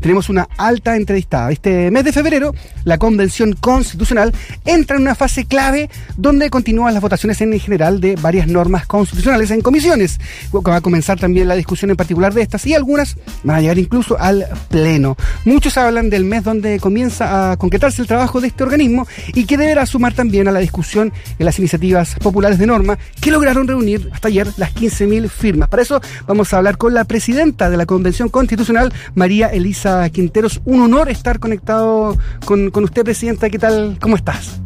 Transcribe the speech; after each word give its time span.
Tenemos 0.00 0.28
una 0.28 0.48
alta 0.56 0.96
entrevistada. 0.96 1.52
Este 1.52 1.90
mes 1.90 2.04
de 2.04 2.12
febrero, 2.12 2.54
la 2.84 2.98
Convención 2.98 3.52
Constitucional 3.52 4.32
entra 4.64 4.96
en 4.96 5.02
una 5.02 5.14
fase 5.14 5.44
clave 5.44 5.88
donde 6.16 6.50
continúan 6.50 6.94
las 6.94 7.02
votaciones 7.02 7.40
en 7.40 7.58
general 7.60 8.00
de 8.00 8.16
varias 8.16 8.48
normas 8.48 8.86
constitucionales 8.86 9.50
en 9.50 9.60
comisiones. 9.60 10.18
Va 10.52 10.76
a 10.76 10.80
comenzar 10.80 11.18
también 11.18 11.48
la 11.48 11.54
discusión 11.54 11.90
en 11.90 11.96
particular 11.96 12.34
de 12.34 12.42
estas 12.42 12.66
y 12.66 12.74
algunas 12.74 13.16
van 13.44 13.56
a 13.56 13.60
llegar 13.60 13.78
incluso 13.78 14.18
al 14.18 14.46
Pleno. 14.68 15.16
Muchos 15.44 15.76
hablan 15.76 16.10
del 16.10 16.24
mes 16.24 16.42
donde 16.42 16.80
comienza 16.80 17.52
a 17.52 17.56
concretarse 17.56 18.02
el 18.02 18.08
trabajo 18.08 18.40
de 18.40 18.48
este 18.48 18.64
organismo 18.64 19.06
y 19.28 19.44
que 19.44 19.56
deberá 19.56 19.86
sumar 19.86 20.14
también 20.14 20.48
a 20.48 20.52
la 20.52 20.60
discusión 20.60 21.12
en 21.38 21.44
las 21.44 21.58
iniciativas 21.58 22.16
populares 22.16 22.58
de 22.58 22.66
norma 22.66 22.98
que 23.20 23.30
lograron 23.30 23.68
reunir 23.68 24.10
hasta 24.12 24.28
ayer 24.28 24.48
las 24.56 24.74
15.000 24.74 25.28
firmas. 25.28 25.68
Para 25.68 25.82
eso 25.82 26.00
vamos 26.26 26.52
a 26.52 26.58
hablar 26.58 26.78
con 26.78 26.94
la 26.94 27.04
presidenta 27.04 27.70
de 27.70 27.76
la 27.76 27.86
Convención 27.86 28.28
Constitucional, 28.28 28.92
María 29.14 29.35
Elisa 29.42 30.08
Quinteros. 30.10 30.60
Un 30.64 30.80
honor 30.80 31.08
estar 31.08 31.38
conectado 31.38 32.16
con, 32.44 32.70
usted, 32.74 33.04
Presidenta. 33.04 33.50
¿Qué 33.50 33.58
tal? 33.58 33.98
¿Cómo 34.00 34.16
estás? 34.16 34.60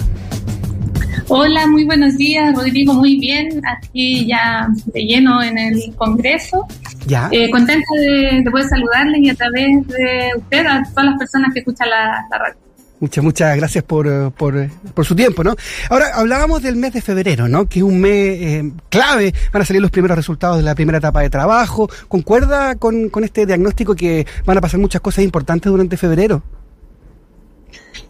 Hola, 1.29 1.67
muy 1.67 1.85
buenos 1.85 2.17
días, 2.17 2.55
Rodrigo. 2.55 2.95
Muy 2.95 3.19
bien, 3.19 3.61
aquí 3.67 4.27
ya 4.27 4.69
de 4.87 5.01
lleno 5.03 5.43
en 5.43 5.59
el 5.59 5.95
Congreso. 5.97 6.67
Ya. 7.07 7.29
Eh, 7.31 7.51
contenta 7.51 7.87
de, 7.97 8.43
poder 8.51 8.67
saludarle 8.69 9.19
y 9.21 9.31
a 9.31 9.35
través 9.35 9.87
de 9.89 10.31
usted 10.37 10.67
a 10.67 10.83
todas 10.91 11.05
las 11.07 11.19
personas 11.19 11.53
que 11.53 11.61
escuchan 11.61 11.89
la 11.91 12.27
radio. 12.31 12.70
Muchas, 13.01 13.25
muchas 13.25 13.57
gracias 13.57 13.83
por, 13.83 14.07
eh, 14.07 14.31
por, 14.37 14.59
eh, 14.59 14.71
por, 14.93 15.07
su 15.07 15.17
tiempo, 15.17 15.43
¿no? 15.43 15.57
Ahora, 15.89 16.09
hablábamos 16.15 16.63
del 16.63 16.77
mes 16.77 16.93
de 16.93 17.01
febrero, 17.01 17.49
¿no? 17.49 17.67
Que 17.67 17.79
es 17.79 17.83
un 17.83 17.99
mes 17.99 18.13
eh, 18.13 18.73
clave, 18.91 19.33
van 19.51 19.63
a 19.63 19.65
salir 19.65 19.81
los 19.81 19.91
primeros 19.91 20.19
resultados 20.19 20.59
de 20.59 20.63
la 20.63 20.75
primera 20.75 20.99
etapa 20.99 21.23
de 21.23 21.31
trabajo. 21.31 21.89
¿Concuerda 22.09 22.75
con, 22.75 23.09
con 23.09 23.25
este 23.25 23.47
diagnóstico 23.47 23.95
que 23.95 24.27
van 24.45 24.59
a 24.59 24.61
pasar 24.61 24.79
muchas 24.81 25.01
cosas 25.01 25.25
importantes 25.25 25.73
durante 25.73 25.97
febrero? 25.97 26.43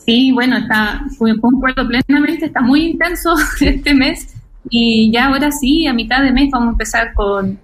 Sí, 0.04 0.32
bueno, 0.32 0.58
está, 0.58 1.04
concuerdo 1.40 1.86
plenamente, 1.86 2.46
está 2.46 2.60
muy 2.60 2.86
intenso 2.90 3.32
este 3.60 3.94
mes 3.94 4.34
y 4.68 5.12
ya 5.12 5.26
ahora 5.26 5.52
sí, 5.52 5.86
a 5.86 5.92
mitad 5.92 6.20
de 6.20 6.32
mes 6.32 6.50
vamos 6.50 6.68
a 6.68 6.72
empezar 6.72 7.14
con, 7.14 7.60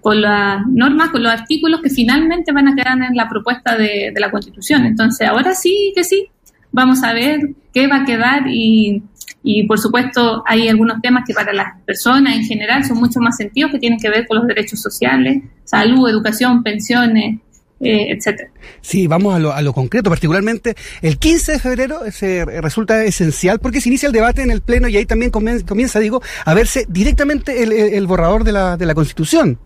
con 0.00 0.22
las 0.22 0.66
normas, 0.66 1.10
con 1.10 1.22
los 1.22 1.32
artículos 1.32 1.82
que 1.82 1.90
finalmente 1.90 2.52
van 2.52 2.68
a 2.68 2.74
quedar 2.74 2.96
en 3.02 3.14
la 3.14 3.28
propuesta 3.28 3.76
de, 3.76 4.12
de 4.14 4.20
la 4.20 4.30
Constitución. 4.30 4.86
Entonces, 4.86 5.28
ahora 5.28 5.54
sí 5.54 5.92
que 5.94 6.04
sí, 6.04 6.26
vamos 6.72 7.02
a 7.02 7.12
ver 7.12 7.40
qué 7.72 7.86
va 7.86 8.02
a 8.02 8.04
quedar 8.04 8.42
y, 8.48 9.02
y 9.42 9.66
por 9.66 9.78
supuesto 9.78 10.42
hay 10.46 10.68
algunos 10.68 11.00
temas 11.00 11.24
que 11.26 11.34
para 11.34 11.52
las 11.52 11.80
personas 11.84 12.36
en 12.36 12.44
general 12.44 12.84
son 12.84 12.98
mucho 12.98 13.20
más 13.20 13.36
sentidos 13.36 13.72
que 13.72 13.78
tienen 13.78 13.98
que 13.98 14.10
ver 14.10 14.26
con 14.26 14.38
los 14.38 14.46
derechos 14.46 14.80
sociales, 14.80 15.42
salud, 15.64 16.08
educación, 16.08 16.62
pensiones, 16.62 17.40
eh, 17.80 18.12
etcétera. 18.12 18.50
Sí, 18.82 19.06
vamos 19.06 19.34
a 19.34 19.38
lo, 19.38 19.52
a 19.54 19.62
lo, 19.62 19.72
concreto, 19.72 20.10
particularmente 20.10 20.74
el 21.00 21.18
15 21.18 21.52
de 21.52 21.58
febrero 21.58 22.00
se 22.10 22.44
resulta 22.44 23.02
esencial 23.04 23.58
porque 23.58 23.80
se 23.80 23.88
inicia 23.88 24.06
el 24.06 24.12
debate 24.12 24.42
en 24.42 24.50
el 24.50 24.60
Pleno 24.60 24.86
y 24.88 24.98
ahí 24.98 25.06
también 25.06 25.30
comienza, 25.30 25.98
digo, 25.98 26.20
a 26.44 26.52
verse 26.52 26.84
directamente 26.88 27.62
el, 27.62 27.72
el 27.72 28.06
borrador 28.06 28.44
de 28.44 28.52
la, 28.52 28.76
de 28.76 28.84
la 28.84 28.94
Constitución. 28.94 29.58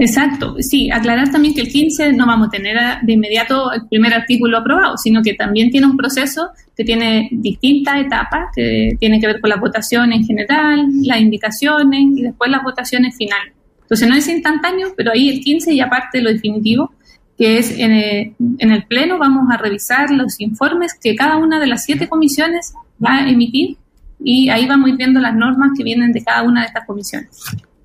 Exacto, 0.00 0.56
sí, 0.60 0.90
aclarar 0.90 1.30
también 1.30 1.52
que 1.52 1.60
el 1.60 1.68
15 1.68 2.14
no 2.14 2.24
vamos 2.24 2.48
a 2.48 2.50
tener 2.50 2.74
de 3.02 3.12
inmediato 3.12 3.70
el 3.70 3.86
primer 3.86 4.14
artículo 4.14 4.56
aprobado, 4.56 4.96
sino 4.96 5.20
que 5.20 5.34
también 5.34 5.70
tiene 5.70 5.86
un 5.86 5.96
proceso 5.98 6.48
que 6.74 6.84
tiene 6.84 7.28
distintas 7.30 7.98
etapas, 7.98 8.48
que 8.56 8.96
tiene 8.98 9.20
que 9.20 9.26
ver 9.26 9.42
con 9.42 9.50
la 9.50 9.56
votación 9.56 10.14
en 10.14 10.24
general, 10.24 10.86
las 11.02 11.20
indicaciones 11.20 12.00
y 12.16 12.22
después 12.22 12.50
las 12.50 12.62
votaciones 12.62 13.14
finales. 13.14 13.52
Entonces 13.82 14.08
no 14.08 14.14
es 14.14 14.26
instantáneo, 14.26 14.94
pero 14.96 15.12
ahí 15.12 15.28
el 15.28 15.40
15 15.40 15.76
ya 15.76 15.90
parte 15.90 16.16
de 16.16 16.24
lo 16.24 16.32
definitivo, 16.32 16.94
que 17.36 17.58
es 17.58 17.78
en 17.78 17.92
el, 17.92 18.32
en 18.58 18.70
el 18.70 18.84
Pleno 18.84 19.18
vamos 19.18 19.52
a 19.52 19.58
revisar 19.58 20.10
los 20.10 20.40
informes 20.40 20.94
que 20.98 21.14
cada 21.14 21.36
una 21.36 21.60
de 21.60 21.66
las 21.66 21.84
siete 21.84 22.08
comisiones 22.08 22.72
va 23.04 23.16
a 23.16 23.28
emitir 23.28 23.76
y 24.18 24.48
ahí 24.48 24.66
vamos 24.66 24.86
a 24.86 24.90
ir 24.92 24.96
viendo 24.96 25.20
las 25.20 25.34
normas 25.34 25.72
que 25.76 25.84
vienen 25.84 26.12
de 26.12 26.24
cada 26.24 26.42
una 26.42 26.62
de 26.62 26.68
estas 26.68 26.86
comisiones. 26.86 27.28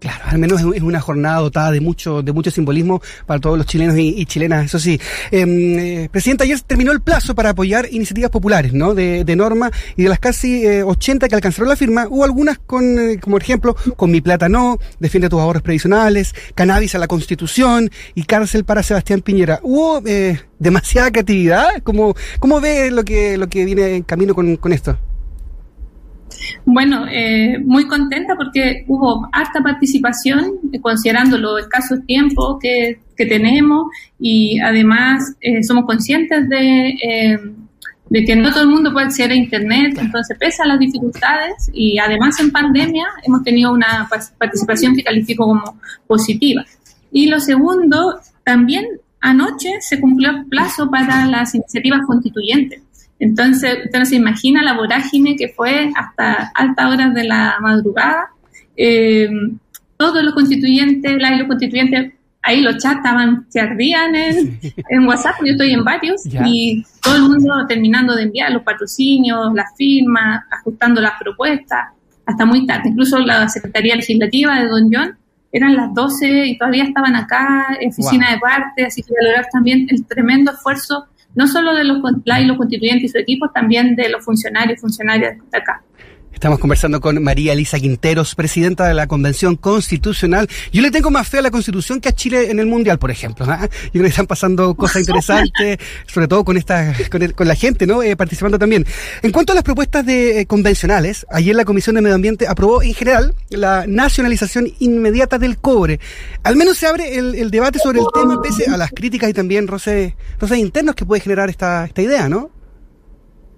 Claro, 0.05 0.23
al 0.27 0.37
menos 0.37 0.61
es 0.61 0.83
una 0.83 1.01
jornada 1.01 1.39
dotada 1.39 1.71
de 1.71 1.81
mucho, 1.81 2.21
de 2.21 2.31
mucho 2.31 2.51
simbolismo 2.51 3.01
para 3.25 3.39
todos 3.39 3.57
los 3.57 3.65
chilenos 3.65 3.97
y, 3.97 4.23
chilenas, 4.27 4.65
eso 4.65 4.77
sí. 4.77 5.01
Em, 5.31 5.79
eh, 5.79 6.09
Presidenta, 6.11 6.43
ayer 6.43 6.61
terminó 6.61 6.91
el 6.91 7.01
plazo 7.01 7.33
para 7.33 7.49
apoyar 7.49 7.87
iniciativas 7.89 8.29
populares, 8.29 8.71
¿no? 8.71 8.93
De, 8.93 9.23
de 9.23 9.35
norma 9.35 9.71
y 9.97 10.03
de 10.03 10.09
las 10.09 10.19
casi 10.19 10.63
80 10.67 11.25
eh, 11.25 11.29
que 11.29 11.33
alcanzaron 11.33 11.69
la 11.69 11.75
firma, 11.75 12.05
hubo 12.07 12.23
algunas 12.23 12.59
con, 12.59 12.99
eh, 12.99 13.19
como 13.19 13.39
ejemplo, 13.39 13.75
con 13.95 14.11
Mi 14.11 14.21
Plata 14.21 14.47
No, 14.47 14.77
Defiende 14.99 15.27
tus 15.27 15.39
ahorros 15.39 15.63
previsionales, 15.63 16.35
Cannabis 16.53 16.93
a 16.93 16.99
la 16.99 17.07
Constitución 17.07 17.89
y 18.13 18.25
Cárcel 18.25 18.63
para 18.63 18.83
Sebastián 18.83 19.21
Piñera. 19.21 19.59
Hubo 19.63 20.03
demasiada 20.59 21.09
creatividad. 21.09 21.81
¿Cómo, 21.81 22.15
cómo 22.37 22.61
ve 22.61 22.91
lo 22.91 23.03
que, 23.03 23.39
lo 23.39 23.47
que 23.47 23.65
viene 23.65 23.95
en 23.95 24.03
camino 24.03 24.35
con, 24.35 24.57
con 24.57 24.71
esto? 24.71 24.99
Bueno, 26.65 27.05
eh, 27.09 27.59
muy 27.59 27.87
contenta 27.87 28.35
porque 28.35 28.85
hubo 28.87 29.27
harta 29.31 29.61
participación, 29.61 30.59
eh, 30.73 30.79
considerando 30.81 31.37
los 31.37 31.61
escasos 31.61 32.05
tiempos 32.05 32.57
que, 32.59 32.99
tenemos 33.17 33.87
y 34.19 34.59
además 34.59 35.35
eh, 35.39 35.63
somos 35.63 35.85
conscientes 35.85 36.49
de, 36.49 37.39
de 38.09 38.25
que 38.25 38.35
no 38.35 38.51
todo 38.51 38.63
el 38.63 38.67
mundo 38.67 38.91
puede 38.91 39.05
acceder 39.05 39.31
a 39.31 39.35
Internet, 39.35 39.97
entonces 39.97 40.37
pese 40.37 40.61
a 40.63 40.65
las 40.65 40.79
dificultades 40.79 41.71
y 41.73 41.97
además 41.97 42.37
en 42.41 42.51
pandemia 42.51 43.05
hemos 43.23 43.41
tenido 43.43 43.71
una 43.71 44.09
participación 44.37 44.97
que 44.97 45.03
califico 45.03 45.45
como 45.45 45.79
positiva. 46.07 46.65
Y 47.09 47.27
lo 47.27 47.39
segundo, 47.39 48.19
también 48.43 48.85
anoche 49.21 49.79
se 49.79 50.01
cumplió 50.01 50.31
el 50.31 50.45
plazo 50.47 50.91
para 50.91 51.25
las 51.25 51.55
iniciativas 51.55 52.01
constituyentes. 52.05 52.81
Entonces, 53.19 53.85
usted 53.85 53.99
no 53.99 54.05
se 54.05 54.15
imagina 54.15 54.61
la 54.61 54.73
vorágine 54.73 55.35
que 55.35 55.49
fue 55.49 55.91
hasta 55.95 56.51
altas 56.53 56.93
horas 56.93 57.13
de 57.13 57.23
la 57.23 57.55
madrugada. 57.61 58.29
Eh, 58.75 59.29
todos 59.97 60.23
los 60.23 60.33
constituyentes, 60.33 61.17
la 61.17 61.33
y 61.33 61.39
los 61.39 61.47
constituyentes, 61.47 62.13
ahí 62.41 62.61
los 62.61 62.77
chats 62.77 62.97
estaban, 62.97 63.45
se 63.49 63.61
ardían 63.61 64.15
en, 64.15 64.59
en 64.89 65.07
WhatsApp, 65.07 65.35
yo 65.45 65.53
estoy 65.53 65.71
en 65.71 65.83
varios, 65.83 66.21
y 66.45 66.83
todo 67.01 67.15
el 67.15 67.21
mundo 67.23 67.65
terminando 67.67 68.15
de 68.15 68.23
enviar 68.23 68.51
los 68.51 68.63
patrocinios, 68.63 69.53
las 69.53 69.75
firmas, 69.77 70.43
ajustando 70.51 71.01
las 71.01 71.13
propuestas, 71.19 71.89
hasta 72.25 72.45
muy 72.45 72.65
tarde. 72.65 72.89
Incluso 72.89 73.19
la 73.19 73.47
Secretaría 73.47 73.95
Legislativa 73.95 74.59
de 74.59 74.67
Don 74.67 74.91
John 74.91 75.17
eran 75.51 75.75
las 75.75 75.93
12 75.93 76.47
y 76.47 76.57
todavía 76.57 76.83
estaban 76.83 77.15
acá, 77.15 77.77
en 77.79 77.89
oficina 77.89 78.31
de 78.31 78.39
parte, 78.39 78.85
así 78.85 79.01
que 79.01 79.13
valorar 79.13 79.47
también 79.53 79.87
el 79.89 80.05
tremendo 80.05 80.51
esfuerzo 80.51 81.07
no 81.35 81.47
solo 81.47 81.75
de 81.75 81.83
los, 81.83 81.97
los 81.97 82.57
constituyentes 82.57 83.03
y 83.03 83.07
su 83.09 83.17
equipo, 83.17 83.49
también 83.49 83.95
de 83.95 84.09
los 84.09 84.23
funcionarios 84.23 84.79
y 84.79 84.81
funcionarias 84.81 85.37
de 85.51 85.57
acá. 85.57 85.83
Estamos 86.35 86.59
conversando 86.59 86.99
con 86.99 87.23
María 87.23 87.53
Elisa 87.53 87.79
Quinteros, 87.79 88.35
presidenta 88.35 88.85
de 88.85 88.93
la 88.93 89.07
Convención 89.07 89.55
Constitucional. 89.55 90.49
Yo 90.71 90.81
le 90.81 90.91
tengo 90.91 91.09
más 91.09 91.29
fe 91.29 91.37
a 91.37 91.41
la 91.41 91.49
Constitución 91.49 92.01
que 92.01 92.09
a 92.09 92.11
Chile 92.11 92.51
en 92.51 92.59
el 92.59 92.67
Mundial, 92.67 92.99
por 92.99 93.09
ejemplo. 93.09 93.45
¿ah? 93.49 93.69
Yo 93.85 93.91
creo 93.91 94.03
que 94.03 94.09
están 94.09 94.27
pasando 94.27 94.75
cosas 94.75 94.97
interesantes, 94.97 95.79
sobre 96.07 96.27
todo 96.27 96.43
con 96.43 96.57
esta, 96.57 96.93
con, 97.09 97.47
la 97.47 97.55
gente, 97.55 97.87
¿no? 97.87 98.03
Eh, 98.03 98.17
participando 98.17 98.59
también. 98.59 98.85
En 99.21 99.31
cuanto 99.31 99.53
a 99.53 99.55
las 99.55 99.63
propuestas 99.63 100.05
de 100.05 100.41
eh, 100.41 100.45
convencionales, 100.45 101.25
ayer 101.31 101.55
la 101.55 101.63
Comisión 101.63 101.95
de 101.95 102.01
Medio 102.01 102.15
Ambiente 102.15 102.47
aprobó 102.49 102.83
en 102.83 102.93
general 102.93 103.33
la 103.49 103.85
nacionalización 103.87 104.67
inmediata 104.79 105.37
del 105.37 105.57
cobre. 105.57 106.01
Al 106.43 106.57
menos 106.57 106.77
se 106.77 106.85
abre 106.85 107.17
el, 107.17 107.49
debate 107.49 107.79
sobre 107.79 108.01
el 108.01 108.07
tema, 108.13 108.41
pese 108.41 108.69
a 108.69 108.75
las 108.75 108.91
críticas 108.91 109.29
y 109.29 109.33
también 109.33 109.67
roces, 109.67 110.13
roces 110.37 110.57
internos 110.57 110.95
que 110.95 111.05
puede 111.05 111.21
generar 111.21 111.49
esta, 111.49 111.85
esta 111.85 112.01
idea, 112.01 112.27
¿no? 112.27 112.51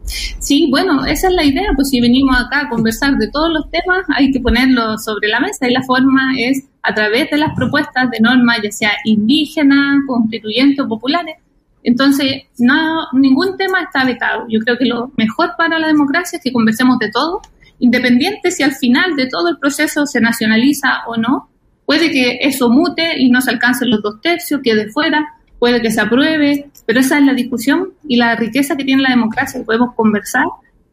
Sí, 0.07 0.67
bueno, 0.71 1.05
esa 1.05 1.27
es 1.27 1.33
la 1.33 1.43
idea, 1.43 1.69
pues 1.75 1.89
si 1.89 1.99
venimos 1.99 2.35
acá 2.39 2.61
a 2.61 2.69
conversar 2.69 3.17
de 3.17 3.29
todos 3.29 3.51
los 3.51 3.69
temas, 3.69 4.05
hay 4.15 4.31
que 4.31 4.39
ponerlo 4.39 4.97
sobre 4.97 5.27
la 5.27 5.39
mesa 5.39 5.67
y 5.67 5.73
la 5.73 5.83
forma 5.83 6.33
es 6.37 6.63
a 6.81 6.93
través 6.93 7.29
de 7.29 7.37
las 7.37 7.53
propuestas 7.55 8.09
de 8.09 8.19
normas, 8.21 8.59
ya 8.63 8.71
sea 8.71 8.91
indígenas, 9.03 9.97
constituyentes 10.07 10.85
o 10.85 10.87
populares. 10.87 11.35
Entonces, 11.83 12.43
no, 12.57 13.07
ningún 13.13 13.57
tema 13.57 13.81
está 13.83 14.05
vetado. 14.05 14.45
Yo 14.49 14.59
creo 14.61 14.77
que 14.77 14.85
lo 14.85 15.11
mejor 15.17 15.51
para 15.57 15.79
la 15.79 15.87
democracia 15.87 16.37
es 16.37 16.43
que 16.43 16.53
conversemos 16.53 16.97
de 16.99 17.09
todo, 17.09 17.41
independiente 17.79 18.51
si 18.51 18.63
al 18.63 18.73
final 18.73 19.15
de 19.15 19.27
todo 19.27 19.49
el 19.49 19.57
proceso 19.57 20.05
se 20.05 20.21
nacionaliza 20.21 21.03
o 21.07 21.17
no. 21.17 21.49
Puede 21.85 22.11
que 22.11 22.39
eso 22.41 22.69
mute 22.69 23.17
y 23.17 23.29
no 23.29 23.41
se 23.41 23.51
alcancen 23.51 23.89
los 23.89 24.01
dos 24.01 24.19
tercios, 24.21 24.61
quede 24.63 24.89
fuera, 24.89 25.25
puede 25.59 25.81
que 25.81 25.91
se 25.91 26.01
apruebe, 26.01 26.69
pero 26.87 27.01
esa 27.01 27.19
es 27.19 27.25
la 27.25 27.33
discusión 27.33 27.89
y 28.07 28.15
la 28.15 28.35
riqueza 28.35 28.77
que 28.77 28.85
tiene 28.85 29.03
la 29.03 29.09
democracia, 29.09 29.61
podemos 29.63 29.93
conversar 29.93 30.45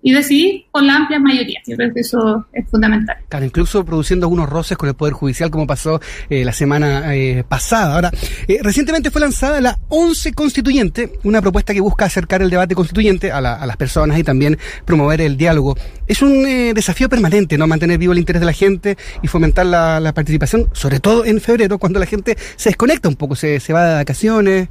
y 0.07 0.13
decidir 0.13 0.67
con 0.71 0.87
la 0.87 0.97
amplia 0.97 1.19
mayoría. 1.19 1.61
Yo 1.67 1.77
creo 1.77 1.95
que 1.95 2.01
eso 2.01 2.45
es 2.53 2.69
fundamental. 2.69 3.17
Claro, 3.31 3.47
incluso 3.47 3.87
produciendo 3.87 4.27
algunos 4.27 4.51
roces 4.51 4.77
con 4.77 4.89
el 4.91 4.95
Poder 4.95 5.15
Judicial, 5.15 5.51
como 5.51 5.67
pasó 5.67 5.99
eh, 6.29 6.45
la 6.45 6.53
semana 6.53 7.17
eh, 7.17 7.43
pasada. 7.49 7.95
Ahora, 7.95 8.11
eh, 8.47 8.59
recientemente 8.61 9.11
fue 9.11 9.23
lanzada 9.23 9.63
la 9.63 9.79
11 9.89 10.35
Constituyente, 10.35 11.13
una 11.23 11.41
propuesta 11.41 11.73
que 11.73 11.81
busca 11.81 12.05
acercar 12.05 12.43
el 12.43 12.51
debate 12.51 12.75
constituyente 12.75 13.33
a, 13.33 13.41
las 13.41 13.77
personas 13.79 14.19
y 14.19 14.25
también 14.25 14.59
promover 14.85 15.23
el 15.23 15.39
diálogo. 15.39 15.75
Es 16.07 16.21
un 16.21 16.43
desafío 16.75 17.09
permanente, 17.09 17.57
¿no? 17.57 17.67
Mantener 17.67 17.97
vivo 17.97 18.13
el 18.13 18.19
interés 18.19 18.41
de 18.41 18.47
la 18.47 18.53
gente 18.53 18.99
y 19.23 19.29
fomentar 19.29 19.65
la, 19.65 20.13
participación, 20.15 20.69
sobre 20.73 21.01
todo 21.01 21.25
en 21.25 21.41
febrero, 21.41 21.79
cuando 21.79 21.99
la 21.99 22.07
gente 22.07 22.37
se 22.57 22.69
desconecta 22.69 23.09
un 23.09 23.17
poco, 23.17 23.37
se 23.37 23.73
va 23.73 23.87
de 23.87 23.95
vacaciones. 23.95 24.69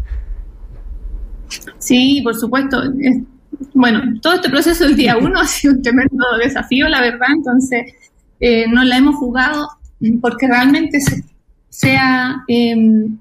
Sí, 1.77 2.21
por 2.23 2.35
supuesto. 2.35 2.81
Bueno, 3.73 4.01
todo 4.21 4.35
este 4.35 4.49
proceso 4.49 4.85
del 4.85 4.95
día 4.95 5.17
uno 5.17 5.39
ha 5.41 5.45
sido 5.45 5.73
un 5.73 5.81
tremendo 5.81 6.25
desafío, 6.41 6.87
la 6.89 7.01
verdad, 7.01 7.27
entonces 7.35 7.93
eh, 8.39 8.65
no 8.67 8.83
la 8.83 8.97
hemos 8.97 9.15
jugado 9.15 9.67
porque 10.21 10.47
realmente 10.47 10.99
sea, 11.69 12.43
em, 12.47 13.17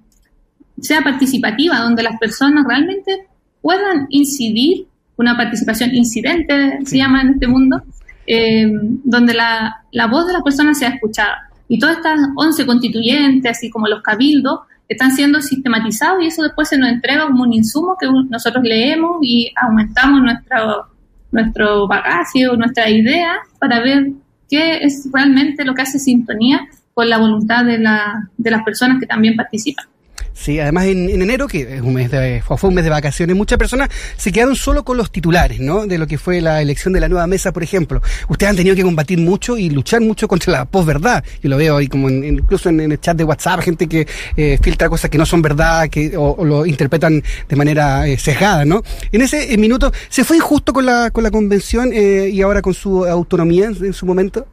sea 0.80 1.00
participativa, 1.02 1.78
donde 1.78 2.02
las 2.02 2.18
personas 2.18 2.64
realmente 2.66 3.26
puedan 3.60 4.06
incidir, 4.10 4.86
una 5.16 5.36
participación 5.36 5.94
incidente 5.94 6.80
se 6.84 6.96
llama 6.96 7.22
en 7.22 7.28
este 7.30 7.46
mundo, 7.46 7.82
em, 8.26 9.00
donde 9.04 9.34
la, 9.34 9.84
la 9.92 10.06
voz 10.06 10.26
de 10.26 10.32
las 10.32 10.42
personas 10.42 10.78
sea 10.78 10.88
escuchada. 10.88 11.50
Y 11.68 11.78
todas 11.78 11.98
estas 11.98 12.18
11 12.34 12.66
constituyentes, 12.66 13.50
así 13.50 13.70
como 13.70 13.86
los 13.86 14.02
cabildos, 14.02 14.60
están 14.92 15.12
siendo 15.12 15.40
sistematizados 15.40 16.22
y 16.22 16.26
eso 16.26 16.42
después 16.42 16.68
se 16.68 16.78
nos 16.78 16.88
entrega 16.88 17.26
como 17.26 17.42
un 17.42 17.52
insumo 17.52 17.96
que 18.00 18.08
nosotros 18.28 18.64
leemos 18.64 19.18
y 19.22 19.52
aumentamos 19.60 20.22
nuestro, 20.22 20.86
nuestro 21.30 21.86
bagaje 21.86 22.48
o 22.48 22.56
nuestra 22.56 22.88
idea 22.88 23.36
para 23.58 23.80
ver 23.80 24.10
qué 24.48 24.78
es 24.78 25.08
realmente 25.12 25.64
lo 25.64 25.74
que 25.74 25.82
hace 25.82 25.98
sintonía 25.98 26.66
con 26.94 27.08
la 27.08 27.18
voluntad 27.18 27.64
de, 27.64 27.78
la, 27.78 28.28
de 28.36 28.50
las 28.50 28.62
personas 28.62 28.98
que 29.00 29.06
también 29.06 29.36
participan. 29.36 29.86
Sí, 30.34 30.58
además 30.58 30.86
en, 30.86 31.08
enero, 31.08 31.46
que 31.46 31.76
es 31.76 31.80
un 31.82 31.94
mes 31.94 32.10
de, 32.10 32.42
fue 32.42 32.68
un 32.68 32.74
mes 32.74 32.84
de 32.84 32.90
vacaciones, 32.90 33.36
muchas 33.36 33.58
personas 33.58 33.90
se 34.16 34.32
quedaron 34.32 34.56
solo 34.56 34.84
con 34.84 34.96
los 34.96 35.10
titulares, 35.10 35.60
¿no? 35.60 35.86
De 35.86 35.98
lo 35.98 36.06
que 36.06 36.18
fue 36.18 36.40
la 36.40 36.62
elección 36.62 36.94
de 36.94 37.00
la 37.00 37.08
nueva 37.08 37.26
mesa, 37.26 37.52
por 37.52 37.62
ejemplo. 37.62 38.00
Ustedes 38.28 38.50
han 38.50 38.56
tenido 38.56 38.74
que 38.74 38.82
combatir 38.82 39.18
mucho 39.18 39.58
y 39.58 39.70
luchar 39.70 40.00
mucho 40.00 40.26
contra 40.28 40.52
la 40.52 40.64
posverdad. 40.64 41.22
Yo 41.42 41.50
lo 41.50 41.56
veo 41.56 41.76
ahí 41.76 41.86
como 41.86 42.08
incluso 42.08 42.68
en, 42.68 42.80
el 42.80 43.00
chat 43.00 43.16
de 43.16 43.24
WhatsApp, 43.24 43.60
gente 43.60 43.86
que 43.86 44.06
eh, 44.36 44.58
filtra 44.62 44.88
cosas 44.88 45.10
que 45.10 45.18
no 45.18 45.26
son 45.26 45.42
verdad, 45.42 45.88
que 45.88 46.16
o, 46.16 46.44
lo 46.44 46.66
interpretan 46.66 47.22
de 47.48 47.56
manera 47.56 48.06
eh, 48.08 48.18
sesgada, 48.18 48.64
¿no? 48.64 48.82
En 49.12 49.22
ese 49.22 49.56
minuto, 49.58 49.92
¿se 50.08 50.24
fue 50.24 50.36
injusto 50.36 50.72
con 50.72 50.86
la, 50.86 51.10
con 51.10 51.22
la 51.22 51.30
convención 51.30 51.90
eh, 51.92 52.30
y 52.32 52.42
ahora 52.42 52.62
con 52.62 52.74
su 52.74 53.04
autonomía 53.04 53.66
en, 53.66 53.92
su 53.92 54.06
momento? 54.06 54.46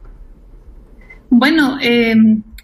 Bueno, 1.30 1.78
eh, 1.80 2.14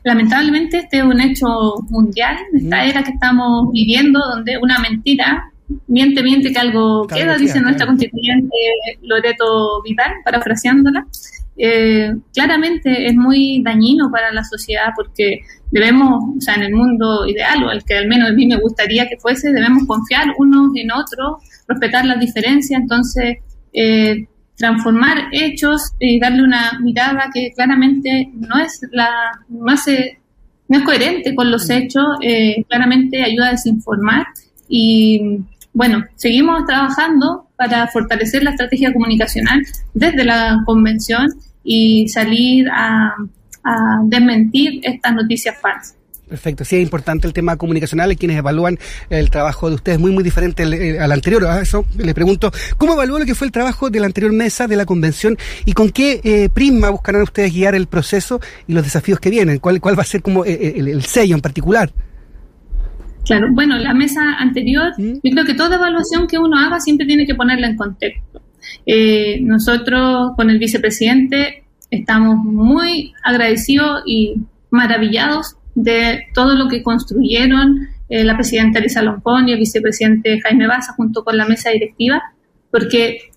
lamentablemente 0.07 0.79
este 0.79 0.99
es 0.99 1.03
un 1.03 1.21
hecho 1.21 1.47
mundial, 1.91 2.37
esta 2.55 2.85
era 2.85 3.03
que 3.03 3.11
estamos 3.11 3.73
viviendo, 3.73 4.21
donde 4.21 4.57
una 4.57 4.79
mentira, 4.79 5.51
miente, 5.89 6.23
miente 6.23 6.53
que 6.53 6.59
algo 6.61 7.09
queda, 7.09 7.37
dice 7.37 7.61
nuestra 7.61 7.87
constituyente 7.87 8.57
Loreto 9.03 9.83
Vidal, 9.83 10.13
parafraseándola. 10.25 11.05
Eh, 11.59 12.15
claramente 12.33 13.07
es 13.07 13.17
muy 13.17 13.61
dañino 13.65 14.09
para 14.13 14.31
la 14.31 14.45
sociedad 14.45 14.91
porque 14.95 15.41
debemos, 15.73 16.37
o 16.37 16.41
sea, 16.41 16.55
en 16.55 16.63
el 16.63 16.75
mundo 16.75 17.27
ideal, 17.27 17.65
o 17.65 17.73
el 17.73 17.83
que 17.83 17.97
al 17.97 18.07
menos 18.07 18.31
a 18.31 18.33
mí 18.33 18.47
me 18.47 18.61
gustaría 18.61 19.09
que 19.09 19.17
fuese, 19.17 19.53
debemos 19.53 19.89
confiar 19.89 20.29
unos 20.39 20.71
en 20.77 20.93
otros, 20.93 21.43
respetar 21.67 22.05
las 22.05 22.21
diferencias, 22.21 22.81
entonces 22.81 23.39
eh, 23.73 24.29
transformar 24.57 25.29
hechos 25.33 25.93
y 26.01 26.19
darle 26.19 26.43
una 26.43 26.79
mirada 26.81 27.31
que 27.33 27.53
claramente 27.55 28.31
no 28.35 28.59
es 28.59 28.81
la 28.91 29.09
no 29.49 29.71
hace 29.71 30.19
no 30.69 30.79
es 30.79 30.85
coherente 30.85 31.35
con 31.35 31.51
los 31.51 31.71
hechos, 31.71 32.05
eh, 32.23 32.65
claramente 32.69 33.23
ayuda 33.23 33.49
a 33.49 33.53
desinformar 33.53 34.27
y 34.69 35.41
bueno, 35.73 36.05
seguimos 36.17 36.65
trabajando 36.67 37.49
para 37.57 37.87
fortalecer 37.89 38.43
la 38.43 38.51
estrategia 38.51 38.93
comunicacional 38.93 39.63
desde 39.95 40.25
la 40.25 40.63
convención 40.65 41.29
y 41.63 42.09
salir 42.09 42.67
a, 42.71 43.15
a 43.63 44.01
desmentir 44.05 44.81
estas 44.83 45.15
noticias 45.15 45.57
falsas. 45.61 45.97
Perfecto, 46.29 46.65
sí 46.65 46.75
es 46.75 46.83
importante 46.83 47.29
el 47.29 47.33
tema 47.33 47.57
comunicacional 47.57 48.11
y 48.11 48.17
quienes 48.17 48.37
evalúan 48.37 48.79
el 49.11 49.31
trabajo 49.31 49.69
de 49.69 49.77
ustedes 49.77 50.01
muy 50.01 50.11
muy 50.11 50.25
diferente 50.25 50.65
eh, 50.65 50.99
al, 50.99 51.13
anterior. 51.13 51.47
A 51.47 51.61
eso 51.61 51.87
le 51.97 52.15
pregunto, 52.15 52.51
¿cómo 52.77 52.95
evalúa 52.95 53.21
lo 53.21 53.27
que 53.27 53.37
fue 53.37 53.47
el 53.47 53.53
trabajo 53.53 53.91
de 53.91 54.01
la 54.01 54.07
anterior 54.07 54.33
mesa 54.33 54.67
de 54.67 54.75
la 54.75 54.87
convención 54.87 55.39
y 55.65 55.73
con 55.73 55.91
qué 55.91 56.21
eh, 56.25 56.49
prisma 56.53 56.91
buscarán 56.91 57.23
ustedes 57.23 57.55
guiar 57.55 57.77
el 57.77 57.87
proceso 57.87 58.41
y 58.67 58.73
los 58.73 58.83
desafíos 58.83 59.21
que 59.21 59.31
vienen? 59.31 59.61
¿Cuál, 59.61 59.81
cuál 59.81 59.97
va 59.97 60.03
a 60.03 60.07
ser 60.07 60.21
como 60.21 60.45
eh, 60.45 60.75
el, 60.77 61.05
sello 61.05 61.37
en 61.37 61.41
particular? 61.41 61.93
Claro, 63.25 63.47
bueno, 63.53 63.79
la 63.79 63.95
mesa 63.95 64.21
anterior, 64.41 64.95
¿Mm? 64.99 65.21
yo 65.23 65.31
creo 65.31 65.45
que 65.45 65.55
toda 65.55 65.77
evaluación 65.77 66.27
que 66.27 66.39
uno 66.39 66.59
haga 66.59 66.81
siempre 66.81 67.07
tiene 67.07 67.25
que 67.25 67.37
ponerla 67.37 67.69
en 67.69 67.77
contexto. 67.77 68.43
nosotros 69.43 70.33
con 70.37 70.51
el 70.51 70.59
vicepresidente 70.59 71.63
estamos 71.89 72.37
muy 72.45 73.13
agradecidos 73.23 74.03
y 74.07 74.35
maravillados 74.71 75.56
de 75.77 76.25
todo 76.33 76.57
lo 76.57 76.69
que 76.69 76.83
construyeron 76.83 77.89
eh, 78.09 78.25
la 78.25 78.35
presidenta 78.35 78.79
Elisa 78.79 79.03
Lompón 79.03 79.49
y 79.49 79.53
el 79.53 79.59
vicepresidente 79.59 80.41
Jaime 80.41 80.67
Baza 80.67 80.95
junto 80.95 81.23
con 81.23 81.37
la 81.37 81.47
mesa 81.47 81.71
directiva, 81.71 82.23
porque 82.71 83.31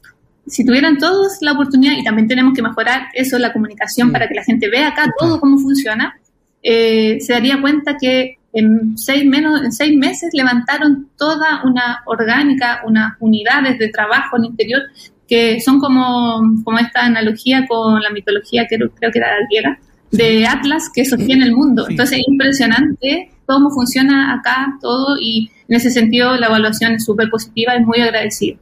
si 0.47 0.65
tuvieran 0.65 0.97
todos 0.97 1.37
la 1.41 1.51
oportunidad, 1.51 1.93
y 1.97 2.03
también 2.03 2.27
tenemos 2.27 2.53
que 2.53 2.63
mejorar 2.63 3.09
eso, 3.13 3.37
la 3.37 3.53
comunicación, 3.53 4.11
para 4.11 4.27
que 4.27 4.35
la 4.35 4.43
gente 4.43 4.69
vea 4.69 4.87
acá 4.87 5.13
todo 5.19 5.39
cómo 5.39 5.59
funciona, 5.59 6.17
eh, 6.63 7.17
se 7.19 7.33
daría 7.33 7.61
cuenta 7.61 7.97
que 7.99 8.37
en 8.53 8.97
seis, 8.97 9.25
menos, 9.25 9.61
en 9.61 9.71
seis 9.71 9.95
meses 9.95 10.31
levantaron 10.33 11.09
toda 11.17 11.61
una 11.65 12.01
orgánica, 12.05 12.81
unas 12.85 13.13
unidades 13.19 13.77
de 13.77 13.89
trabajo 13.89 14.37
en 14.37 14.45
el 14.45 14.49
interior 14.51 14.81
que 15.27 15.59
son 15.61 15.79
como, 15.79 16.41
como 16.63 16.79
esta 16.79 17.05
analogía 17.05 17.67
con 17.67 18.01
la 18.01 18.09
mitología 18.09 18.65
que 18.67 18.77
creo 18.77 19.11
que 19.11 19.19
era 19.19 19.29
griega, 19.47 19.79
de 20.11 20.45
Atlas 20.47 20.89
que 20.93 21.05
sostiene 21.05 21.45
el 21.45 21.53
mundo. 21.53 21.87
Entonces 21.89 22.19
es 22.19 22.27
impresionante 22.27 23.31
cómo 23.45 23.69
funciona 23.71 24.33
acá 24.33 24.77
todo 24.81 25.17
y 25.19 25.51
en 25.67 25.75
ese 25.75 25.89
sentido 25.89 26.35
la 26.37 26.47
evaluación 26.47 26.93
es 26.93 27.05
súper 27.05 27.29
positiva 27.29 27.75
y 27.75 27.83
muy 27.83 27.99
agradecida. 27.99 28.57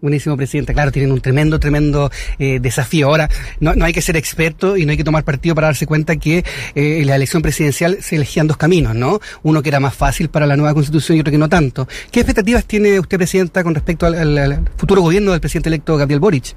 Buenísimo, 0.00 0.34
presidente. 0.34 0.72
Claro, 0.72 0.90
tienen 0.90 1.12
un 1.12 1.20
tremendo, 1.20 1.60
tremendo 1.60 2.10
eh, 2.38 2.58
desafío. 2.58 3.08
Ahora, 3.08 3.28
no, 3.60 3.74
no, 3.74 3.84
hay 3.84 3.92
que 3.92 4.00
ser 4.00 4.16
experto 4.16 4.78
y 4.78 4.86
no 4.86 4.92
hay 4.92 4.96
que 4.96 5.04
tomar 5.04 5.24
partido 5.24 5.54
para 5.54 5.66
darse 5.66 5.86
cuenta 5.86 6.16
que 6.16 6.38
eh, 6.38 6.44
en 6.74 7.06
la 7.06 7.16
elección 7.16 7.42
presidencial 7.42 7.98
se 8.00 8.16
elegían 8.16 8.46
dos 8.46 8.56
caminos, 8.56 8.94
¿no? 8.94 9.20
Uno 9.42 9.62
que 9.62 9.68
era 9.68 9.78
más 9.78 9.94
fácil 9.94 10.30
para 10.30 10.46
la 10.46 10.56
nueva 10.56 10.72
constitución 10.72 11.18
y 11.18 11.20
otro 11.20 11.30
que 11.30 11.38
no 11.38 11.50
tanto. 11.50 11.86
¿Qué 12.10 12.20
expectativas 12.20 12.64
tiene 12.64 12.98
usted, 12.98 13.18
presidenta, 13.18 13.62
con 13.62 13.74
respecto 13.74 14.06
al 14.06 14.64
futuro 14.76 15.02
gobierno 15.02 15.32
del 15.32 15.40
presidente 15.40 15.68
electo 15.68 15.98
Gabriel 15.98 16.20
Boric? 16.20 16.54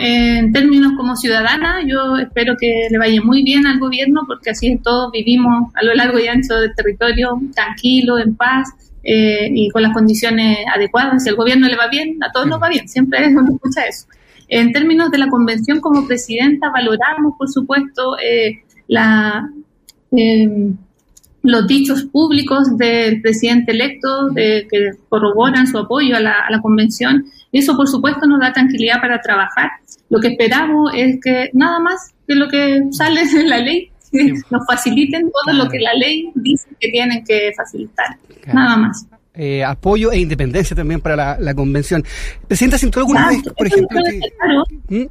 En 0.00 0.52
términos 0.52 0.92
como 0.96 1.16
ciudadana, 1.16 1.80
yo 1.86 2.16
espero 2.16 2.56
que 2.58 2.88
le 2.90 2.98
vaya 2.98 3.20
muy 3.22 3.42
bien 3.42 3.66
al 3.66 3.78
gobierno 3.78 4.22
porque 4.26 4.50
así 4.50 4.78
todos 4.82 5.10
vivimos 5.12 5.72
a 5.74 5.84
lo 5.84 5.94
largo 5.94 6.18
y 6.18 6.28
ancho 6.28 6.54
del 6.54 6.74
territorio 6.74 7.40
tranquilo, 7.54 8.18
en 8.18 8.36
paz 8.36 8.68
eh, 9.02 9.48
y 9.52 9.70
con 9.70 9.82
las 9.82 9.92
condiciones 9.92 10.58
adecuadas. 10.74 11.22
Si 11.22 11.28
al 11.28 11.36
gobierno 11.36 11.68
le 11.68 11.76
va 11.76 11.88
bien, 11.88 12.18
a 12.22 12.32
todos 12.32 12.46
nos 12.46 12.60
va 12.60 12.68
bien, 12.68 12.88
siempre 12.88 13.28
uno 13.28 13.54
escucha 13.54 13.86
eso. 13.86 14.06
En 14.48 14.72
términos 14.72 15.10
de 15.10 15.18
la 15.18 15.28
convención 15.28 15.80
como 15.80 16.06
presidenta, 16.06 16.70
valoramos, 16.70 17.34
por 17.36 17.48
supuesto, 17.48 18.16
eh, 18.18 18.62
la, 18.86 19.50
eh, 20.12 20.72
los 21.42 21.66
dichos 21.66 22.04
públicos 22.04 22.76
del 22.76 23.20
presidente 23.22 23.72
electo 23.72 24.28
de, 24.30 24.66
que 24.70 24.90
corroboran 25.08 25.66
su 25.66 25.78
apoyo 25.78 26.16
a 26.16 26.20
la, 26.20 26.40
a 26.46 26.50
la 26.50 26.60
convención 26.60 27.26
eso, 27.58 27.76
por 27.76 27.88
supuesto, 27.88 28.26
nos 28.26 28.40
da 28.40 28.52
tranquilidad 28.52 29.00
para 29.00 29.20
trabajar. 29.20 29.70
Lo 30.08 30.20
que 30.20 30.28
esperamos 30.28 30.92
es 30.94 31.18
que 31.22 31.50
nada 31.52 31.80
más 31.80 32.14
de 32.26 32.34
lo 32.34 32.48
que 32.48 32.82
sale 32.90 33.22
en 33.36 33.48
la 33.48 33.58
ley 33.58 33.90
nos 34.50 34.66
faciliten 34.66 35.30
todo 35.30 35.54
lo 35.54 35.68
que 35.68 35.78
la 35.78 35.92
ley 35.94 36.30
dice 36.34 36.68
que 36.80 36.88
tienen 36.88 37.24
que 37.24 37.52
facilitar. 37.56 38.16
Nada 38.52 38.76
más. 38.76 39.06
Eh, 39.34 39.62
apoyo 39.62 40.12
e 40.12 40.18
independencia 40.18 40.74
también 40.74 41.00
para 41.00 41.38
la, 41.38 41.54
convención. 41.54 42.02
¿Presidenta 42.48 42.78
sintió 42.78 43.00
alguna 43.00 43.28
vez, 43.28 43.42
por 43.42 43.66
ejemplo? 43.66 44.00
Claro, 44.38 44.64
¿Mm? 44.88 45.06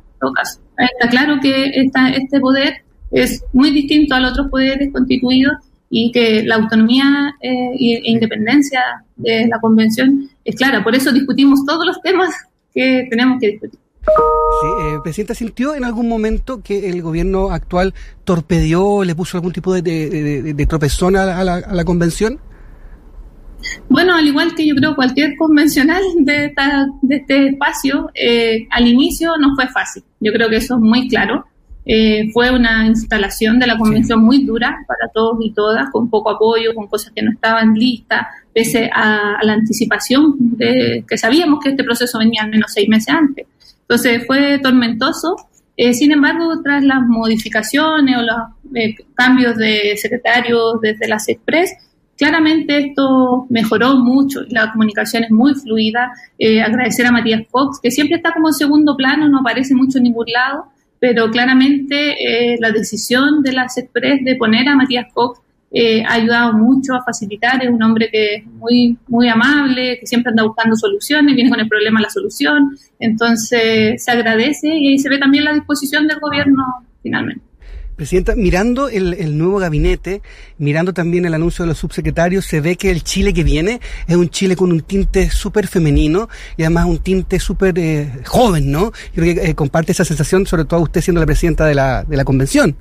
Está 0.78 1.10
claro 1.10 1.40
que 1.40 1.70
esta, 1.76 2.10
este 2.10 2.40
poder 2.40 2.84
es 3.12 3.44
muy 3.54 3.72
distinto 3.72 4.16
a 4.16 4.20
los 4.20 4.32
otros 4.32 4.48
poderes 4.50 4.92
constituidos 4.92 5.54
y 5.98 6.12
que 6.12 6.44
la 6.44 6.56
autonomía 6.56 7.36
eh, 7.40 7.72
e 7.80 8.12
independencia 8.12 8.82
de 9.16 9.48
la 9.48 9.62
convención 9.62 10.30
es 10.44 10.54
clara. 10.58 10.84
Por 10.84 10.94
eso 10.94 11.14
discutimos 11.14 11.66
todos 11.66 11.86
los 11.86 12.02
temas 12.02 12.36
que 12.74 13.08
tenemos 13.10 13.40
que 13.40 13.52
discutir. 13.52 13.80
Sí, 14.02 14.68
eh, 14.82 14.98
Presidenta, 15.02 15.34
¿sintió 15.34 15.74
en 15.74 15.86
algún 15.86 16.10
momento 16.10 16.62
que 16.62 16.90
el 16.90 17.02
gobierno 17.02 17.50
actual 17.50 17.94
torpedió, 18.26 19.06
le 19.06 19.16
puso 19.16 19.38
algún 19.38 19.54
tipo 19.54 19.74
de, 19.74 20.66
tropezón 20.68 21.16
a 21.16 21.44
la, 21.46 21.86
convención? 21.86 22.42
Bueno, 23.88 24.16
al 24.16 24.28
igual 24.28 24.54
que 24.54 24.68
yo 24.68 24.76
creo 24.76 24.98
cualquier 24.98 25.38
convencional 25.38 26.04
de, 26.20 26.54
de 27.04 27.16
este 27.16 27.48
espacio, 27.48 28.12
eh, 28.14 28.68
al 28.70 28.86
inicio 28.86 29.38
no 29.40 29.56
fue 29.56 29.70
fácil. 29.70 30.04
Yo 30.20 30.34
creo 30.34 30.50
que 30.50 30.58
eso 30.58 30.76
es 30.76 30.82
muy 30.82 31.08
claro. 31.08 31.46
Eh, 31.86 32.32
fue 32.34 32.50
una 32.52 32.88
instalación 32.88 33.60
de 33.60 33.68
la 33.68 33.78
convención 33.78 34.22
muy 34.22 34.44
dura 34.44 34.84
para 34.88 35.08
todos 35.14 35.38
y 35.42 35.52
todas, 35.52 35.90
con 35.92 36.10
poco 36.10 36.32
apoyo, 36.32 36.74
con 36.74 36.88
cosas 36.88 37.12
que 37.14 37.22
no 37.22 37.32
estaban 37.32 37.74
listas, 37.76 38.26
pese 38.54 38.90
a, 38.92 39.38
la 39.44 39.54
anticipación 39.54 40.36
de 40.38 41.06
que 41.08 41.18
sabíamos 41.18 41.60
que 41.64 41.70
este 41.70 41.84
proceso 41.84 42.18
venía 42.18 42.44
al 42.44 42.50
menos 42.50 42.72
seis 42.74 42.90
meses 42.90 43.10
antes. 43.10 43.46
Entonces 43.82 44.26
fue 44.26 44.60
tormentoso. 44.60 45.36
Eh, 45.78 45.94
sin 45.94 46.12
embargo, 46.12 46.62
tras 46.64 46.84
las 46.84 47.02
modificaciones 47.06 48.18
o 48.18 48.22
los 48.22 48.38
cambios 49.14 49.58
de 49.58 49.96
secretarios 49.98 50.80
desde 50.82 51.08
las 51.08 51.28
Express, 51.28 51.72
Claramente 52.18 52.78
esto 52.78 53.46
mejoró 53.50 53.98
mucho, 53.98 54.42
la 54.48 54.72
comunicación 54.72 55.26
es 55.26 55.32
muy 55.32 55.54
fluida. 55.54 56.14
Eh, 56.40 56.62
agradecer 56.62 57.06
a 57.06 57.12
Matías 57.12 57.42
Fox, 57.50 57.80
que 57.82 57.92
siempre 57.92 58.18
está 58.18 58.34
como 58.34 58.48
en 58.50 58.54
segundo 58.54 58.96
plano, 58.96 59.28
no 59.28 59.40
aparece 59.40 59.76
mucho 59.76 59.98
en 59.98 60.06
ningún 60.06 60.28
lado, 60.28 60.66
pero 61.08 61.30
claramente 61.30 62.16
eh, 62.18 62.58
la 62.60 62.72
decisión 62.72 63.44
de 63.44 63.54
las 63.54 63.78
Express 63.78 64.24
de 64.24 64.36
poner 64.38 64.68
a 64.68 64.76
Matías 64.76 65.06
Fox 65.14 65.40
eh, 65.72 66.04
ha 66.04 66.14
ayudado 66.14 66.54
mucho 66.54 66.96
a 66.96 67.04
facilitar. 67.04 67.64
Es 67.64 67.70
un 67.70 67.84
hombre 67.84 68.10
que 68.12 68.38
es 68.38 68.46
muy, 68.48 68.98
muy 69.08 69.30
amable, 69.30 70.00
que 70.00 70.08
siempre 70.08 70.32
anda 70.32 70.42
buscando 70.42 70.76
soluciones, 70.76 71.36
viene 71.36 71.52
con 71.52 71.60
el 71.60 71.68
problema 71.68 72.02
la 72.02 72.10
solución. 72.10 72.76
Entonces 73.00 74.04
se 74.04 74.12
agradece 74.12 74.68
y 74.68 74.88
ahí 74.88 74.98
se 74.98 75.10
ve 75.10 75.20
también 75.20 75.46
la 75.46 75.54
disposición 75.54 76.08
del 76.08 76.20
gobierno 76.20 76.64
finalmente. 77.04 77.44
Presidenta, 77.96 78.36
mirando 78.36 78.90
el, 78.90 79.38
nuevo 79.38 79.58
gabinete, 79.58 80.22
mirando 80.58 80.94
también 80.94 81.26
el 81.26 81.34
anuncio 81.34 81.64
de 81.64 81.70
los 81.70 81.78
subsecretarios, 81.78 82.46
se 82.46 82.60
ve 82.60 82.76
que 82.76 82.92
el 82.92 83.04
Chile 83.04 83.34
que 83.34 83.44
viene 83.44 83.80
es 84.08 84.16
un 84.16 84.30
Chile 84.30 84.56
con 84.58 84.72
un 84.72 84.82
tinte 84.82 85.30
súper 85.30 85.68
femenino 85.68 86.28
y 86.58 86.64
además 86.64 86.88
un 86.88 86.98
tinte 86.98 87.40
súper 87.40 87.80
eh, 87.80 88.12
joven, 88.26 88.70
¿no? 88.70 88.92
Yo 89.14 89.24
creo 89.24 89.36
que 89.36 89.50
eh, 89.50 89.56
comparte 89.56 89.94
esa 89.94 90.04
sensación, 90.04 90.46
sobre 90.46 90.66
todo 90.66 90.82
usted 90.82 91.00
siendo 91.00 91.22
la 91.22 91.26
presidenta 91.26 91.66
de 91.66 91.76
la, 91.76 92.04
de 92.04 92.18
la 92.18 92.26
convención. 92.26 92.76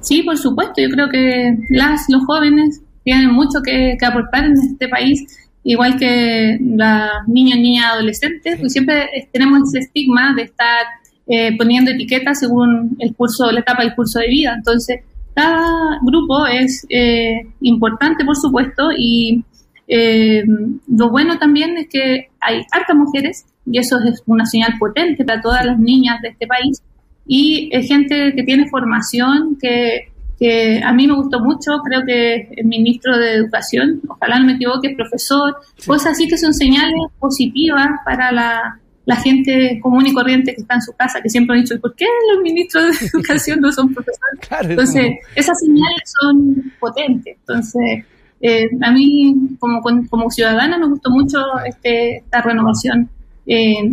Sí, 0.00 0.22
por 0.22 0.36
supuesto. 0.36 0.80
Yo 0.80 0.88
creo 0.90 1.08
que 1.08 1.56
las, 1.70 2.06
los 2.08 2.24
jóvenes 2.24 2.82
tienen 3.04 3.32
mucho 3.32 3.60
que, 3.64 3.96
aportar 4.04 4.44
en 4.44 4.52
este 4.52 4.88
país, 4.88 5.24
igual 5.64 5.98
que 5.98 6.58
las 6.60 7.26
niños, 7.26 7.58
niñas, 7.58 7.92
adolescentes, 7.92 8.58
pues 8.60 8.72
siempre 8.72 9.08
tenemos 9.32 9.68
ese 9.68 9.84
estigma 9.84 10.34
de 10.34 10.42
estar 10.42 10.84
eh, 11.28 11.56
poniendo 11.56 11.90
etiquetas 11.90 12.40
según 12.40 12.96
el 12.98 13.14
curso, 13.14 13.52
la 13.52 13.60
etapa 13.60 13.82
del 13.82 13.94
curso 13.94 14.18
de 14.18 14.28
vida. 14.28 14.54
Entonces, 14.56 15.00
cada 15.34 15.98
grupo 16.02 16.46
es 16.46 16.86
eh, 16.88 17.46
importante, 17.60 18.24
por 18.24 18.36
supuesto, 18.36 18.90
y 18.96 19.44
eh, 19.86 20.42
lo 20.88 21.10
bueno 21.10 21.38
también 21.38 21.76
es 21.76 21.88
que 21.88 22.28
hay 22.40 22.62
hartas 22.72 22.96
mujeres, 22.96 23.46
y 23.70 23.78
eso 23.78 23.98
es 24.00 24.22
una 24.26 24.46
señal 24.46 24.74
potente 24.78 25.24
para 25.24 25.40
todas 25.40 25.64
las 25.64 25.78
niñas 25.78 26.20
de 26.22 26.30
este 26.30 26.46
país, 26.46 26.82
y 27.26 27.68
es 27.72 27.86
gente 27.86 28.32
que 28.34 28.42
tiene 28.42 28.68
formación, 28.68 29.56
que, 29.60 30.08
que 30.38 30.80
a 30.82 30.92
mí 30.92 31.06
me 31.06 31.14
gustó 31.14 31.40
mucho, 31.40 31.78
creo 31.84 32.02
que 32.04 32.48
el 32.56 32.66
ministro 32.66 33.16
de 33.16 33.34
Educación, 33.34 34.00
ojalá 34.08 34.40
no 34.40 34.46
me 34.46 34.54
equivoque, 34.54 34.94
profesor, 34.96 35.56
cosas 35.86 36.12
así 36.12 36.26
que 36.26 36.38
son 36.38 36.54
señales 36.54 36.94
positivas 37.20 37.88
para 38.04 38.32
la 38.32 38.80
la 39.08 39.16
gente 39.16 39.80
común 39.82 40.06
y 40.06 40.12
corriente 40.12 40.54
que 40.54 40.60
está 40.60 40.74
en 40.74 40.82
su 40.82 40.92
casa, 40.92 41.22
que 41.22 41.30
siempre 41.30 41.56
han 41.56 41.62
dicho, 41.62 41.80
¿por 41.80 41.94
qué 41.94 42.04
los 42.30 42.42
ministros 42.42 43.00
de 43.00 43.06
educación 43.14 43.58
no 43.58 43.72
son 43.72 43.94
profesores? 43.94 44.68
Entonces, 44.68 45.12
esas 45.34 45.58
señales 45.58 46.14
son 46.20 46.72
potentes. 46.78 47.38
Entonces, 47.40 48.04
eh, 48.42 48.68
a 48.82 48.92
mí 48.92 49.34
como, 49.58 49.80
como 50.10 50.30
ciudadana 50.30 50.76
me 50.76 50.88
gustó 50.88 51.10
mucho 51.10 51.38
este, 51.66 52.18
esta 52.18 52.42
renovación 52.42 53.08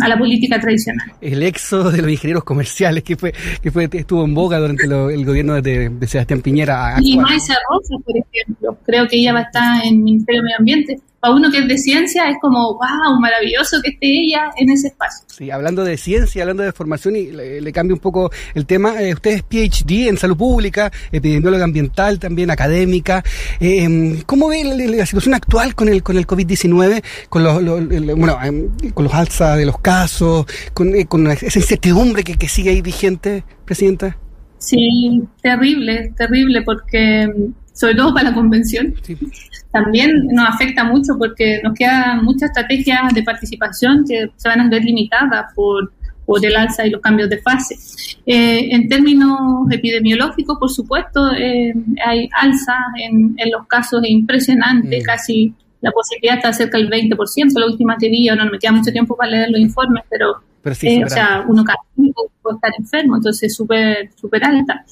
a 0.02 0.10
la 0.10 0.18
política 0.18 0.60
tradicional. 0.60 1.14
El 1.22 1.42
éxodo 1.44 1.90
de 1.90 2.02
los 2.02 2.12
ingenieros 2.12 2.44
comerciales 2.44 3.04
que 3.04 3.16
fue 3.16 3.34
que 3.62 3.72
fue 3.72 3.88
estuvo 3.90 4.26
en 4.26 4.34
boga 4.34 4.60
durante 4.60 4.84
el 4.84 5.26
gobierno 5.26 5.62
de, 5.62 5.90
Sebastián 6.08 6.42
Piñera. 6.42 6.98
Y 7.02 7.18
Maisa 7.18 7.56
Rosa, 7.70 7.96
por 8.04 8.16
ejemplo, 8.18 8.78
creo 8.86 9.08
que 9.08 9.16
ella 9.16 9.32
va 9.32 9.40
a 9.40 9.44
estar 9.44 9.86
en 9.86 9.94
el 9.94 10.00
Ministerio 10.00 10.42
de 10.42 10.44
Medio 10.44 10.58
Ambiente 10.60 11.00
para 11.26 11.36
uno 11.36 11.50
que 11.50 11.58
es 11.58 11.68
de 11.68 11.78
ciencia 11.80 12.30
es 12.30 12.38
como, 12.40 12.76
wow, 12.76 13.20
maravilloso 13.20 13.82
que 13.82 13.90
esté 13.90 14.08
ella 14.08 14.52
en 14.58 14.70
ese 14.70 14.90
espacio. 14.90 15.26
Sí, 15.28 15.50
hablando 15.50 15.84
de 15.84 15.98
ciencia, 15.98 16.44
hablando 16.44 16.62
de 16.62 16.72
formación, 16.72 17.16
y 17.16 17.32
le, 17.32 17.72
cambio 17.72 17.96
un 17.96 18.00
poco 18.00 18.30
el 18.54 18.68
tema, 18.68 19.02
eh, 19.02 19.14
usted 19.14 19.32
es 19.32 19.42
PhD 19.42 20.08
en 20.08 20.18
salud 20.18 20.38
pública, 20.38 20.92
epidemióloga 21.12 21.64
ambiental, 21.64 22.20
también 22.20 22.52
académica. 22.52 23.24
Eh, 23.60 24.22
¿Cómo 24.28 24.50
ve 24.50 24.64
la, 24.64 25.06
situación 25.06 25.34
actual 25.34 25.74
con 25.74 25.90
el 25.90 26.04
con 26.04 26.16
el 26.18 26.28
COVID-19, 26.28 27.04
con 27.28 27.44
los, 27.44 27.56
bueno, 28.16 28.38
em, 28.44 28.70
con 28.94 29.06
los 29.06 29.14
alzas 29.14 29.58
de 29.58 29.66
los 29.66 29.80
casos, 29.80 30.46
con, 30.76 30.94
eh, 30.94 31.08
con 31.08 31.26
esa 31.26 31.58
incertidumbre 31.58 32.24
que, 32.24 32.36
que 32.36 32.48
sigue 32.48 32.70
ahí 32.70 32.82
vigente, 32.84 33.44
Presidenta? 33.66 34.16
Sí, 34.60 35.24
terrible, 35.42 36.14
terrible, 36.16 36.62
porque 36.62 37.28
sobre 37.76 37.94
todo 37.94 38.14
para 38.14 38.30
la 38.30 38.36
convención. 38.36 38.96
Sí 39.04 39.16
también 39.76 40.28
nos 40.32 40.48
afecta 40.48 40.86
mucho 40.86 41.18
porque 41.20 41.60
nos 41.62 41.74
quedan 41.74 42.24
muchas 42.24 42.50
estrategias 42.50 43.14
de 43.14 43.24
participación 43.24 44.06
que 44.08 44.32
se 44.38 44.48
van 44.48 44.62
a 44.62 44.70
ver 44.70 44.82
limitadas 44.82 45.52
por, 45.54 45.92
por 46.26 46.46
el 46.46 46.56
alza 46.56 46.88
y 46.88 46.92
los 46.92 47.02
cambios 47.02 47.30
de 47.30 47.40
fase. 47.40 47.76
Eh, 48.26 48.74
en 48.74 48.88
términos 48.88 49.38
epidemiológicos, 49.70 50.58
por 50.58 50.72
supuesto, 50.72 51.30
eh, 51.34 51.74
hay 52.06 52.30
alza 52.32 52.78
en, 53.04 53.36
en, 53.38 53.52
los 53.52 53.68
casos 53.68 54.02
impresionantes, 54.08 55.04
mm. 55.04 55.06
casi 55.06 55.54
la 55.82 55.92
posibilidad 55.92 56.38
está 56.38 56.54
cerca 56.54 56.78
del 56.78 56.90
20%, 56.90 57.60
la 57.60 57.66
última 57.66 57.98
que 57.98 58.08
vi, 58.08 58.28
no, 58.28 58.46
me 58.46 58.58
queda 58.58 58.72
mucho 58.72 58.94
tiempo 58.94 59.18
para 59.18 59.32
leer 59.32 59.50
los 59.52 59.60
informes, 59.60 60.06
pero, 60.10 60.38
eh, 60.84 61.04
o 61.04 61.10
sea, 61.10 61.44
uno 61.46 61.66
cada 61.66 61.80
puede 62.42 62.56
estar 62.56 62.72
enfermo, 62.80 63.18
entonces 63.18 63.52
es 63.52 63.56
súper 63.56 64.10
súper 64.16 64.46
alta 64.46 64.86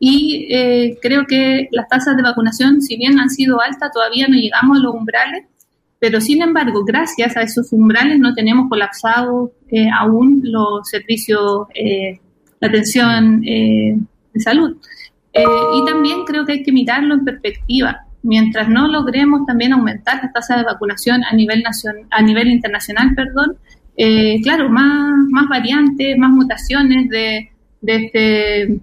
y 0.00 0.46
eh, 0.50 0.98
creo 1.02 1.26
que 1.26 1.68
las 1.72 1.88
tasas 1.88 2.16
de 2.16 2.22
vacunación, 2.22 2.80
si 2.80 2.96
bien 2.96 3.18
han 3.18 3.30
sido 3.30 3.60
altas, 3.60 3.90
todavía 3.92 4.26
no 4.28 4.36
llegamos 4.36 4.78
a 4.78 4.82
los 4.82 4.94
umbrales, 4.94 5.44
pero 5.98 6.20
sin 6.20 6.40
embargo, 6.42 6.84
gracias 6.84 7.36
a 7.36 7.42
esos 7.42 7.72
umbrales 7.72 8.20
no 8.20 8.32
tenemos 8.34 8.68
colapsado 8.68 9.52
eh, 9.68 9.88
aún 9.92 10.40
los 10.44 10.88
servicios, 10.88 11.66
eh, 11.74 12.20
la 12.60 12.68
atención 12.68 13.40
de 13.40 14.40
salud. 14.40 14.76
y 15.34 15.84
también 15.84 16.24
creo 16.24 16.44
que 16.44 16.52
hay 16.52 16.62
que 16.62 16.72
mirarlo 16.72 17.14
en 17.14 17.24
perspectiva. 17.24 18.04
Mientras 18.22 18.68
no 18.68 18.88
logremos 18.88 19.46
también 19.46 19.72
aumentar 19.72 20.20
las 20.22 20.32
tasas 20.32 20.58
de 20.58 20.64
vacunación 20.64 21.22
a 21.24 21.34
nivel, 21.34 21.62
nacional, 21.62 22.06
a 22.10 22.22
nivel 22.22 22.48
internacional, 22.48 23.14
perdón, 23.14 23.56
claro, 24.42 24.68
más, 24.70 25.14
más 25.30 25.48
variantes, 25.48 26.16
más 26.18 26.30
mutaciones 26.30 27.08
de, 27.08 27.50
de 27.80 27.96
este 27.96 28.80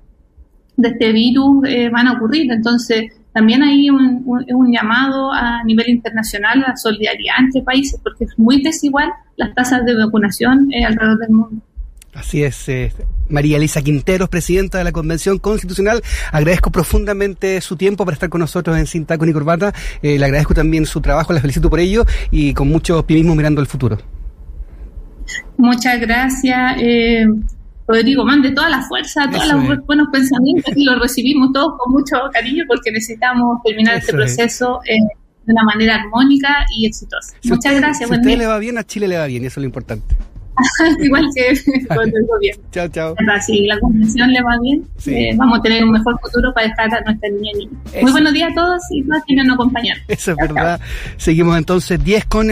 de 0.77 0.89
este 0.89 1.12
virus 1.12 1.67
eh, 1.67 1.89
van 1.89 2.08
a 2.08 2.13
ocurrir. 2.13 2.51
Entonces, 2.51 3.12
también 3.34 3.63
hay 3.63 3.89
un, 3.89 4.24
un, 4.25 4.72
llamado 4.72 5.32
a 5.32 5.63
nivel 5.63 5.89
internacional 5.89 6.63
a 6.65 6.75
solidaridad 6.77 7.36
entre 7.39 7.62
países, 7.62 8.00
porque 8.01 8.25
es 8.25 8.39
muy 8.39 8.62
desigual 8.62 9.10
las 9.36 9.53
tasas 9.53 9.84
de 9.86 9.94
vacunación 9.96 10.72
eh, 10.72 10.86
alrededor 10.86 11.20
del 11.20 11.32
mundo. 11.32 11.62
Así 12.13 12.44
es, 12.44 12.70
eh, 12.70 12.94
María 13.27 13.58
Elisa 13.58 13.82
Quinteros, 13.82 14.29
presidenta 14.29 14.77
de 14.77 14.86
la 14.86 14.94
Convención 14.94 15.38
Constitucional. 15.38 16.01
Agradezco 16.32 16.72
profundamente 16.72 17.60
su 17.60 17.75
tiempo 17.75 18.05
para 18.05 18.13
estar 18.13 18.29
con 18.29 18.39
nosotros 18.39 18.77
en 18.77 18.88
Sin 18.88 19.05
Taco 19.05 19.25
ni 19.25 19.34
Corbata. 19.34 19.74
le 20.01 20.24
agradezco 20.24 20.53
también 20.53 20.86
su 20.86 21.01
trabajo, 21.01 21.34
la 21.34 21.41
felicito 21.41 21.70
por 21.70 21.82
ello 21.82 22.05
y 22.32 22.53
con 22.53 22.70
mucho 22.70 23.00
optimismo 23.00 23.36
mirando 23.36 23.60
el 23.60 23.67
futuro. 23.67 23.98
Muchas 25.58 26.00
gracias. 26.00 26.77
Rodrigo, 27.88 28.25
mande 28.25 28.51
toda 28.51 28.70
la 28.70 28.82
fuerza, 28.82 29.30
todos 29.30 29.48
los 29.48 29.86
buenos 29.86 30.08
pensamientos 30.12 30.75
y 30.75 30.84
los 30.84 31.00
recibimos 31.00 31.51
todos 31.54 31.74
con 31.77 31.94
mucho 31.94 32.15
cariño 32.34 32.63
porque 32.68 32.92
necesitamos 32.92 33.60
terminar 33.63 33.98
este 33.98 34.12
proceso 34.12 34.80
eh, 34.86 34.98
de 35.46 35.54
una 35.54 35.63
manera 35.63 35.96
armónica 35.96 36.65
y 36.75 36.88
exitosa. 36.88 37.36
Muchas 37.44 37.75
gracias. 37.75 38.10
Si 38.10 38.15
a 38.15 38.18
usted 38.18 38.38
le 38.38 38.48
va 38.48 38.58
bien, 38.58 38.77
a 38.77 38.84
Chile 38.84 39.08
le 39.08 39.18
va 39.18 39.27
bien, 39.27 39.46
eso 39.46 39.60
es 39.60 39.63
lo 39.63 39.65
importante. 39.65 40.15
Igual 41.00 41.25
que 41.36 41.54
con 41.88 42.08
el 42.08 42.25
gobierno. 42.27 42.63
Chao, 42.72 42.88
chao. 42.88 43.15
Si 43.46 43.65
la 43.65 43.80
convención 43.80 44.32
le 44.32 44.42
va 44.42 44.58
bien, 44.62 44.88
eh, 45.06 45.36
vamos 45.36 45.60
a 45.60 45.62
tener 45.62 45.84
un 45.84 45.92
mejor 45.92 46.18
futuro 46.22 46.54
para 46.54 46.68
dejar 46.68 46.94
a 46.94 47.01
nuestra 47.01 47.30
niña 47.30 47.51
y 47.60 48.01
Muy 48.01 48.12
buenos 48.12 48.34
días 48.34 48.51
a 48.51 48.56
todos 48.56 48.82
y 48.92 49.04
todas 49.04 49.24
quienes 49.25 49.46
nos 49.46 49.56
acompañaron. 49.56 50.04
Eso 50.08 50.32
es 50.32 50.38
verdad. 50.38 50.80
Seguimos 51.18 51.58
entonces 51.58 52.04
10 52.04 52.25
con... 52.25 52.50